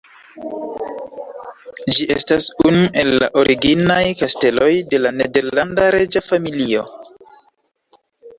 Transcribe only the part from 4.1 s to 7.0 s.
kasteloj de la nederlanda reĝa familio.